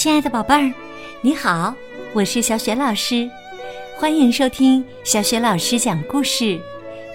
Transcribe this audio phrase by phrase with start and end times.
[0.00, 0.72] 亲爱的宝贝儿，
[1.20, 1.74] 你好，
[2.14, 3.28] 我是小雪老师，
[3.98, 6.58] 欢迎收听小雪老师讲故事，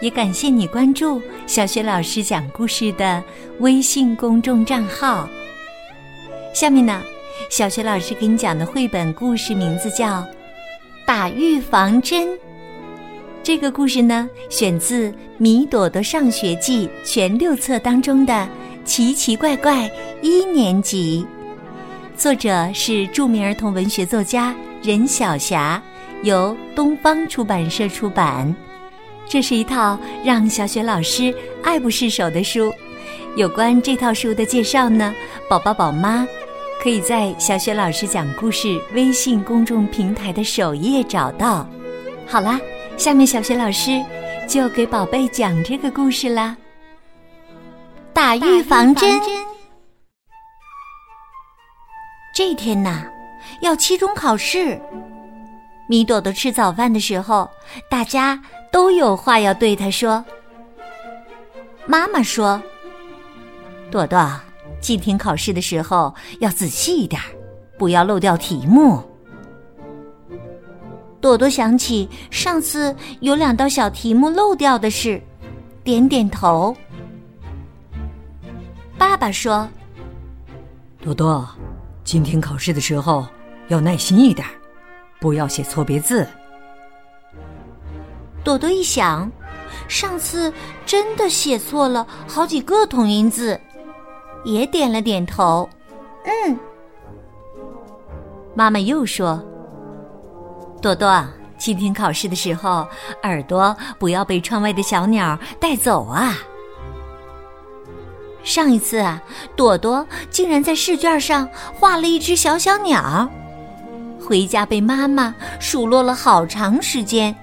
[0.04, 3.24] 也感谢你关注小雪老师讲故事的
[3.58, 5.28] 微信公众账号。
[6.54, 7.02] 下面呢，
[7.50, 10.20] 小雪老师给你讲的绘本故事名字叫
[11.08, 12.28] 《打预防针》。
[13.42, 15.10] 这个故事呢，选自
[15.40, 18.32] 《米朵朵上学记》全六册当中的
[18.86, 19.90] 《奇奇怪怪
[20.22, 21.26] 一年级》，
[22.16, 25.82] 作者是著名儿童文学作家任晓霞，
[26.24, 28.54] 由东方出版社出版。
[29.28, 32.74] 这是一套让小雪老师爱不释手的书。
[33.36, 35.14] 有关这套书的介绍呢，
[35.50, 36.26] 宝宝宝妈
[36.82, 41.68] 可以在小雪老师讲故事微信公众平台的首页找到。
[42.26, 42.60] 好啦。
[42.98, 44.02] 下面，小雪老师
[44.48, 46.56] 就给宝贝讲这个故事啦。
[48.14, 49.20] 打预防针。
[52.36, 53.06] 这天呐，
[53.62, 54.78] 要期中考试。
[55.88, 57.50] 米朵朵吃早饭的时候，
[57.90, 58.38] 大家
[58.74, 60.22] 都有话要对她说。
[61.86, 62.62] 妈妈说
[63.90, 64.30] ：“朵朵，
[64.82, 67.22] 今天考试的时候要仔细一点，
[67.78, 69.02] 不要漏掉题目。”
[71.22, 75.22] 朵朵想起上次有两道小题目漏掉的事，
[75.86, 76.76] 点点头。
[78.98, 79.66] 爸爸说
[81.02, 81.48] ：“朵朵，
[82.06, 83.26] 今天考试的时候
[83.68, 84.48] 要耐心一点，
[85.20, 86.26] 不要写错别字。”
[88.46, 89.30] 朵朵一想，
[89.88, 90.54] 上次
[90.86, 93.60] 真的写错了好几个同音字，
[94.44, 95.68] 也点了点头。
[96.24, 96.58] 嗯。
[98.54, 99.44] 妈妈又说。
[100.80, 101.26] 朵朵，
[101.58, 102.88] 今天考试的时候，
[103.24, 106.38] 耳朵不要被窗外的小鸟带走啊！
[108.46, 109.22] 上一次啊，
[109.56, 113.28] 朵朵竟然在试卷上画了一只小小鸟，
[114.24, 117.36] 回家被妈妈数落了好长时间。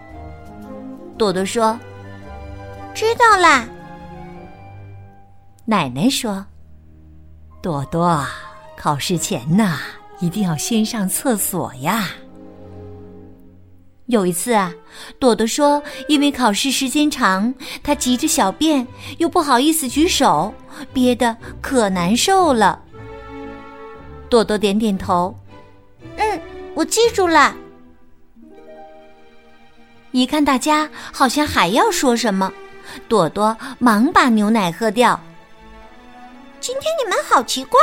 [1.18, 1.78] 朵朵说
[2.94, 3.66] ：“知道啦。”
[5.66, 6.46] 奶奶说
[7.60, 8.24] ：“朵朵，
[8.76, 9.80] 考试前呐，
[10.20, 12.08] 一定要先上厕所呀。”
[14.06, 14.72] 有一次啊，
[15.18, 18.86] 朵朵说，因为考试时间长，她急着小便，
[19.18, 20.52] 又不好意思举手，
[20.92, 22.82] 憋得可难受了。
[24.28, 25.34] 朵朵点点头，
[26.16, 26.40] 嗯，
[26.74, 27.54] 我记住了。
[30.10, 32.52] 一看大家好像还要说什么，
[33.08, 35.18] 朵朵忙把牛奶喝掉。
[36.60, 37.80] 今天你们好奇怪，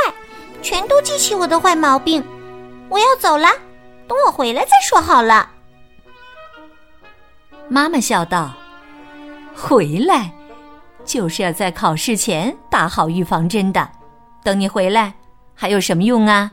[0.62, 2.22] 全都记起我的坏毛病。
[2.88, 3.48] 我要走了，
[4.06, 5.50] 等我回来再说好了。
[7.72, 8.52] 妈妈笑道
[9.54, 10.32] ：“回来，
[11.04, 13.88] 就是要在考试前打好预防针的。
[14.42, 15.14] 等你回来，
[15.54, 16.50] 还有什么用啊？”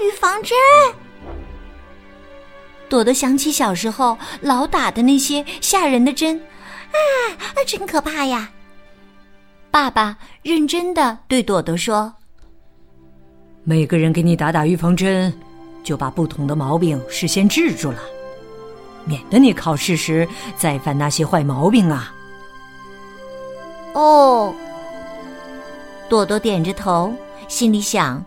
[0.00, 0.56] 预防针。
[2.88, 6.40] 朵朵想起小时候老打的那些吓人的针，
[6.92, 6.94] 啊，
[7.66, 8.52] 真可怕呀！
[9.72, 12.14] 爸爸认真的对朵朵说
[13.64, 15.32] ：“每个人给你打打预防针，
[15.82, 17.98] 就把不同的毛病事先治住了。”
[19.04, 22.12] 免得你考试时再犯那些坏毛病啊！
[23.94, 24.54] 哦，
[26.08, 27.12] 朵朵点着头，
[27.48, 28.24] 心里想：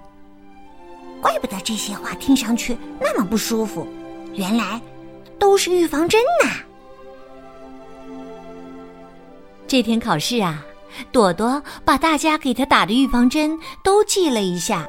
[1.22, 3.88] 怪不得这些话听上去那么不舒服，
[4.34, 4.80] 原来
[5.40, 6.52] 都是预防针呐！
[9.68, 10.64] 这天考试啊，
[11.12, 14.88] 朵朵把大家给他打的预防针都记了一下，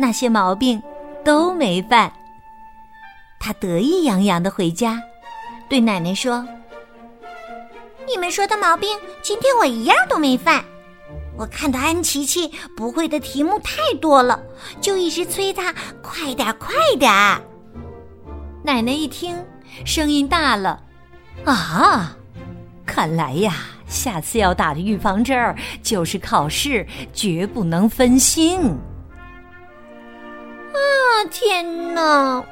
[0.00, 0.82] 那些毛病
[1.24, 2.12] 都没犯。
[3.40, 5.00] 他得意洋洋的回家，
[5.68, 6.46] 对奶奶说
[8.06, 10.64] ：“你们说的毛病，今天我一样都没犯。
[11.36, 14.42] 我看到安琪琪不会的题目太多了，
[14.80, 15.72] 就一直催他
[16.02, 17.10] 快点快点。”
[18.64, 19.36] 奶奶一听，
[19.84, 20.82] 声音大了
[21.46, 22.16] ：“啊，
[22.84, 23.54] 看来呀，
[23.86, 28.60] 下次要打的预防针儿就是考试绝不能分心。”
[30.74, 32.44] 啊，天哪！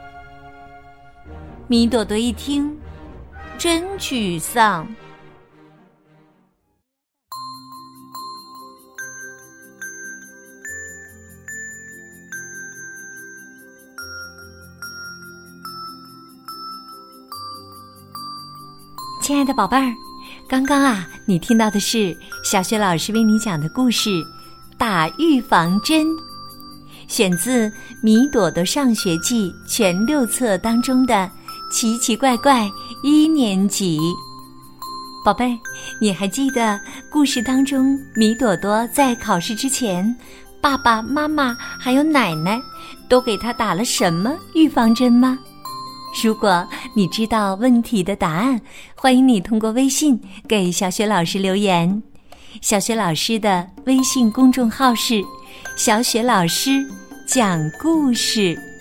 [1.68, 2.78] 米朵朵一听，
[3.58, 4.86] 真沮丧。
[19.20, 19.92] 亲爱的宝贝儿，
[20.48, 24.10] 刚刚啊，你听到的是小雪老师为你讲的故事
[24.78, 26.06] 《打预防针》，
[27.08, 27.68] 选自
[28.00, 31.28] 《米朵朵上学记》全六册当中的。
[31.70, 32.70] 奇奇怪怪
[33.02, 33.98] 一年级，
[35.24, 35.58] 宝贝，
[36.00, 36.80] 你还记得
[37.10, 40.16] 故事当中米朵朵在考试之前
[40.60, 42.60] 爸爸妈妈还有奶奶
[43.08, 45.38] 都给他打了什么预防针吗？
[46.22, 48.58] 如果你知道问题的答案，
[48.94, 50.18] 欢迎你通过微信
[50.48, 52.02] 给小雪老师留言。
[52.62, 55.22] 小雪老师的微信公众号是
[55.76, 56.82] “小雪老师
[57.26, 58.54] 讲故事”。《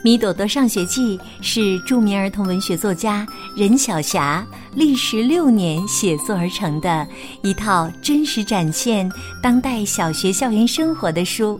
[0.00, 7.06] 米朵朵上学记》是著名儿童文学作家任晓霞历时六年写作而成的
[7.42, 9.10] 一套真实展现
[9.42, 11.58] 当代小学校园生活的书。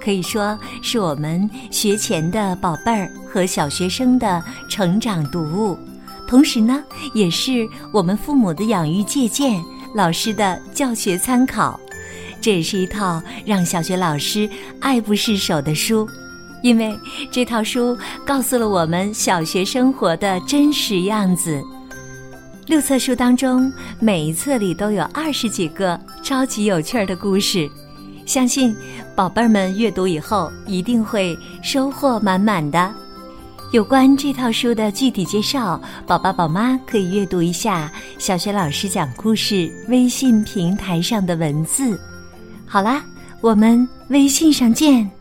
[0.00, 5.78] 可以说是我们学前的宝贝儿和小学生的成长读物，
[6.26, 6.82] 同时呢，
[7.14, 9.62] 也是我们父母的养育借鉴、
[9.94, 11.78] 老师的教学参考。
[12.40, 14.48] 这也是一套让小学老师
[14.80, 16.08] 爱不释手的书，
[16.62, 16.98] 因为
[17.30, 17.96] 这套书
[18.26, 21.62] 告诉了我们小学生活的真实样子。
[22.66, 27.68] 六册书当中，每一册里都有二十几个超级有趣儿的故事。
[28.26, 28.76] 相信
[29.16, 32.92] 宝贝儿们阅读以后一定会收获满满的。
[33.72, 41.98] 有关这套书的具体介绍，宝宝宝妈可以阅读一下小学老师讲故事微信平台上的文字。
[42.66, 43.02] 好啦，
[43.40, 45.17] 我们微信上见。